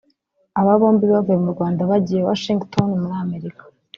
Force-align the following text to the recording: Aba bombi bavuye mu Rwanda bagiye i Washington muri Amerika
Aba 0.59 0.73
bombi 0.79 1.05
bavuye 1.13 1.37
mu 1.43 1.49
Rwanda 1.55 1.81
bagiye 1.89 2.19
i 2.21 2.27
Washington 2.29 2.87
muri 3.01 3.15
Amerika 3.25 3.63